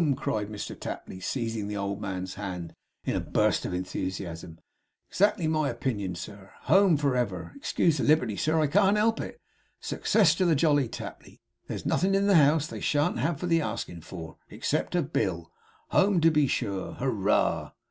'Home!' 0.00 0.14
cried 0.16 0.48
Mr 0.48 0.80
Tapley, 0.80 1.20
seizing 1.20 1.68
the 1.68 1.76
old 1.76 2.00
man's 2.00 2.36
hand 2.36 2.74
in 3.04 3.14
a 3.14 3.20
burst 3.20 3.66
of 3.66 3.74
enthusiasm. 3.74 4.58
'Exactly 5.10 5.46
my 5.46 5.68
opinion, 5.68 6.14
sir. 6.14 6.52
Home 6.62 6.96
for 6.96 7.14
ever! 7.16 7.52
Excuse 7.54 7.98
the 7.98 8.04
liberty, 8.04 8.34
sir, 8.34 8.58
I 8.62 8.66
can't 8.66 8.96
help 8.96 9.20
it. 9.20 9.38
Success 9.78 10.34
to 10.36 10.46
the 10.46 10.54
Jolly 10.54 10.88
Tapley! 10.88 11.42
There's 11.66 11.84
nothin' 11.84 12.14
in 12.14 12.28
the 12.28 12.36
house 12.36 12.66
they 12.66 12.80
shan't 12.80 13.18
have 13.18 13.38
for 13.38 13.46
the 13.46 13.60
askin' 13.60 14.00
for, 14.00 14.38
except 14.48 14.94
a 14.94 15.02
bill. 15.02 15.52
Home 15.88 16.22
to 16.22 16.30
be 16.30 16.46
sure! 16.46 16.94
Hurrah! 16.94 17.72